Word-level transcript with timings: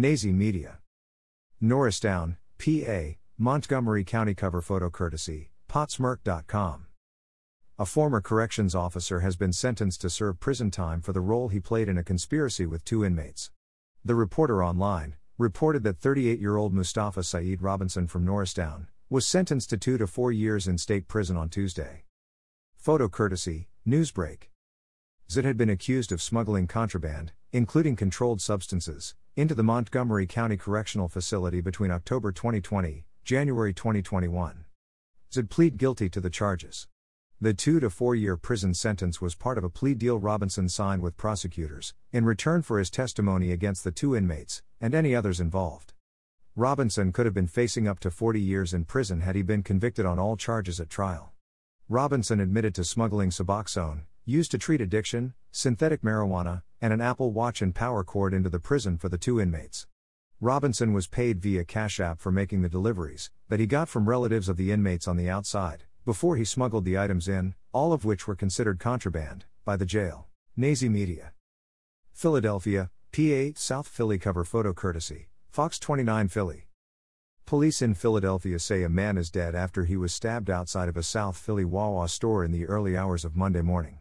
Nazy 0.00 0.32
Media. 0.32 0.78
Norristown, 1.60 2.38
PA, 2.56 3.16
Montgomery 3.36 4.02
County 4.02 4.34
cover 4.34 4.62
photo 4.62 4.88
courtesy, 4.88 5.50
potsmirk.com. 5.68 6.86
A 7.78 7.84
former 7.84 8.22
corrections 8.22 8.74
officer 8.74 9.20
has 9.20 9.36
been 9.36 9.52
sentenced 9.52 10.00
to 10.00 10.08
serve 10.08 10.40
prison 10.40 10.70
time 10.70 11.02
for 11.02 11.12
the 11.12 11.20
role 11.20 11.48
he 11.48 11.60
played 11.60 11.86
in 11.86 11.98
a 11.98 12.02
conspiracy 12.02 12.64
with 12.64 12.82
two 12.82 13.04
inmates. 13.04 13.50
The 14.02 14.14
reporter 14.14 14.64
online 14.64 15.16
reported 15.36 15.82
that 15.82 15.98
38 15.98 16.40
year 16.40 16.56
old 16.56 16.72
Mustafa 16.72 17.22
Saeed 17.22 17.60
Robinson 17.60 18.06
from 18.06 18.24
Norristown 18.24 18.86
was 19.10 19.26
sentenced 19.26 19.68
to 19.68 19.76
two 19.76 19.98
to 19.98 20.06
four 20.06 20.32
years 20.32 20.66
in 20.66 20.78
state 20.78 21.08
prison 21.08 21.36
on 21.36 21.50
Tuesday. 21.50 22.04
Photo 22.74 23.06
courtesy, 23.06 23.68
Newsbreak. 23.86 24.44
Zid 25.30 25.44
had 25.44 25.58
been 25.58 25.68
accused 25.68 26.10
of 26.10 26.22
smuggling 26.22 26.66
contraband, 26.66 27.32
including 27.52 27.96
controlled 27.96 28.40
substances, 28.40 29.14
into 29.34 29.54
the 29.54 29.62
Montgomery 29.62 30.26
County 30.26 30.56
Correctional 30.56 31.08
Facility 31.08 31.60
between 31.60 31.90
October 31.90 32.30
2020, 32.30 33.04
January 33.24 33.74
2021. 33.74 34.64
Zid 35.32 35.50
plead 35.50 35.76
guilty 35.76 36.08
to 36.08 36.20
the 36.20 36.30
charges. 36.30 36.86
The 37.40 37.54
two 37.54 37.80
to 37.80 37.90
four 37.90 38.14
year 38.14 38.36
prison 38.36 38.74
sentence 38.74 39.20
was 39.20 39.34
part 39.34 39.58
of 39.58 39.64
a 39.64 39.70
plea 39.70 39.94
deal 39.94 40.18
Robinson 40.18 40.68
signed 40.68 41.02
with 41.02 41.16
prosecutors, 41.16 41.94
in 42.12 42.24
return 42.24 42.62
for 42.62 42.78
his 42.78 42.90
testimony 42.90 43.50
against 43.50 43.82
the 43.82 43.90
two 43.90 44.14
inmates, 44.14 44.62
and 44.80 44.94
any 44.94 45.14
others 45.14 45.40
involved. 45.40 45.92
Robinson 46.54 47.12
could 47.12 47.26
have 47.26 47.34
been 47.34 47.46
facing 47.46 47.88
up 47.88 47.98
to 48.00 48.10
40 48.10 48.40
years 48.40 48.74
in 48.74 48.84
prison 48.84 49.22
had 49.22 49.34
he 49.34 49.42
been 49.42 49.62
convicted 49.62 50.04
on 50.04 50.18
all 50.18 50.36
charges 50.36 50.78
at 50.80 50.90
trial. 50.90 51.32
Robinson 51.88 52.38
admitted 52.38 52.74
to 52.74 52.84
smuggling 52.84 53.30
Suboxone, 53.30 54.02
used 54.30 54.50
to 54.52 54.58
treat 54.58 54.80
addiction, 54.80 55.34
synthetic 55.50 56.02
marijuana, 56.02 56.62
and 56.80 56.92
an 56.92 57.00
Apple 57.00 57.32
Watch 57.32 57.60
and 57.60 57.74
power 57.74 58.02
cord 58.04 58.32
into 58.32 58.48
the 58.48 58.60
prison 58.60 58.96
for 58.96 59.08
the 59.08 59.18
two 59.18 59.40
inmates. 59.40 59.86
Robinson 60.40 60.94
was 60.94 61.06
paid 61.06 61.42
via 61.42 61.64
Cash 61.64 62.00
App 62.00 62.20
for 62.20 62.32
making 62.32 62.62
the 62.62 62.68
deliveries, 62.68 63.30
that 63.48 63.60
he 63.60 63.66
got 63.66 63.88
from 63.88 64.08
relatives 64.08 64.48
of 64.48 64.56
the 64.56 64.72
inmates 64.72 65.06
on 65.06 65.16
the 65.16 65.28
outside 65.28 65.84
before 66.06 66.36
he 66.36 66.44
smuggled 66.44 66.84
the 66.84 66.98
items 66.98 67.28
in, 67.28 67.54
all 67.72 67.92
of 67.92 68.04
which 68.04 68.26
were 68.26 68.34
considered 68.34 68.80
contraband, 68.80 69.44
by 69.64 69.76
the 69.76 69.84
jail. 69.84 70.26
Nazy 70.56 70.88
Media. 70.88 71.32
Philadelphia, 72.12 72.90
PA, 73.12 73.50
South 73.54 73.86
Philly 73.86 74.18
cover 74.18 74.44
photo 74.44 74.72
courtesy, 74.72 75.28
Fox 75.50 75.78
29 75.78 76.28
Philly. 76.28 76.66
Police 77.46 77.80
in 77.80 77.94
Philadelphia 77.94 78.58
say 78.58 78.82
a 78.82 78.88
man 78.88 79.16
is 79.16 79.30
dead 79.30 79.54
after 79.54 79.84
he 79.84 79.96
was 79.96 80.12
stabbed 80.12 80.50
outside 80.50 80.88
of 80.88 80.96
a 80.96 81.02
South 81.02 81.36
Philly 81.36 81.64
Wawa 81.64 82.08
store 82.08 82.44
in 82.44 82.50
the 82.50 82.66
early 82.66 82.96
hours 82.96 83.24
of 83.24 83.36
Monday 83.36 83.62
morning. 83.62 83.99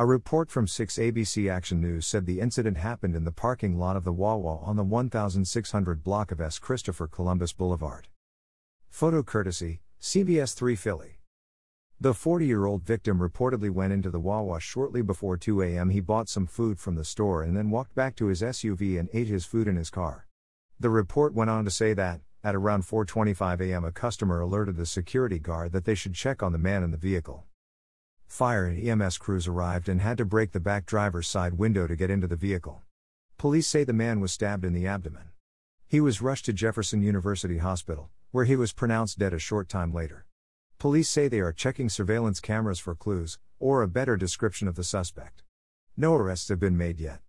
A 0.00 0.06
report 0.06 0.50
from 0.50 0.66
6 0.66 0.96
ABC 0.96 1.52
Action 1.52 1.78
News 1.78 2.06
said 2.06 2.24
the 2.24 2.40
incident 2.40 2.78
happened 2.78 3.14
in 3.14 3.24
the 3.24 3.30
parking 3.30 3.78
lot 3.78 3.98
of 3.98 4.04
the 4.04 4.14
Wawa 4.14 4.56
on 4.62 4.76
the 4.76 4.82
1600 4.82 6.02
block 6.02 6.32
of 6.32 6.40
S. 6.40 6.58
Christopher 6.58 7.06
Columbus 7.06 7.52
Boulevard. 7.52 8.08
Photo 8.88 9.22
courtesy, 9.22 9.82
CBS 10.00 10.54
3 10.54 10.74
Philly. 10.74 11.18
The 12.00 12.14
40 12.14 12.46
year 12.46 12.64
old 12.64 12.82
victim 12.82 13.18
reportedly 13.18 13.68
went 13.68 13.92
into 13.92 14.08
the 14.08 14.18
Wawa 14.18 14.58
shortly 14.58 15.02
before 15.02 15.36
2 15.36 15.60
a.m. 15.60 15.90
He 15.90 16.00
bought 16.00 16.30
some 16.30 16.46
food 16.46 16.78
from 16.80 16.94
the 16.94 17.04
store 17.04 17.42
and 17.42 17.54
then 17.54 17.68
walked 17.68 17.94
back 17.94 18.16
to 18.16 18.28
his 18.28 18.40
SUV 18.40 18.98
and 18.98 19.10
ate 19.12 19.28
his 19.28 19.44
food 19.44 19.68
in 19.68 19.76
his 19.76 19.90
car. 19.90 20.26
The 20.78 20.88
report 20.88 21.34
went 21.34 21.50
on 21.50 21.66
to 21.66 21.70
say 21.70 21.92
that, 21.92 22.22
at 22.42 22.54
around 22.54 22.84
4:25 22.84 23.60
a.m. 23.60 23.84
a 23.84 23.92
customer 23.92 24.40
alerted 24.40 24.78
the 24.78 24.86
security 24.86 25.38
guard 25.38 25.72
that 25.72 25.84
they 25.84 25.94
should 25.94 26.14
check 26.14 26.42
on 26.42 26.52
the 26.52 26.58
man 26.58 26.82
in 26.82 26.90
the 26.90 26.96
vehicle. 26.96 27.44
Fire 28.30 28.64
and 28.64 28.78
EMS 28.78 29.18
crews 29.18 29.48
arrived 29.48 29.88
and 29.88 30.00
had 30.00 30.16
to 30.16 30.24
break 30.24 30.52
the 30.52 30.60
back 30.60 30.86
driver's 30.86 31.26
side 31.26 31.54
window 31.54 31.88
to 31.88 31.96
get 31.96 32.10
into 32.10 32.28
the 32.28 32.36
vehicle. 32.36 32.80
Police 33.36 33.66
say 33.66 33.82
the 33.82 33.92
man 33.92 34.20
was 34.20 34.32
stabbed 34.32 34.64
in 34.64 34.72
the 34.72 34.86
abdomen. 34.86 35.30
He 35.88 36.00
was 36.00 36.22
rushed 36.22 36.44
to 36.44 36.52
Jefferson 36.52 37.02
University 37.02 37.58
Hospital, 37.58 38.08
where 38.30 38.44
he 38.44 38.54
was 38.54 38.72
pronounced 38.72 39.18
dead 39.18 39.34
a 39.34 39.40
short 39.40 39.68
time 39.68 39.92
later. 39.92 40.26
Police 40.78 41.08
say 41.08 41.26
they 41.26 41.40
are 41.40 41.52
checking 41.52 41.88
surveillance 41.88 42.38
cameras 42.38 42.78
for 42.78 42.94
clues, 42.94 43.40
or 43.58 43.82
a 43.82 43.88
better 43.88 44.16
description 44.16 44.68
of 44.68 44.76
the 44.76 44.84
suspect. 44.84 45.42
No 45.96 46.14
arrests 46.14 46.48
have 46.50 46.60
been 46.60 46.78
made 46.78 47.00
yet. 47.00 47.20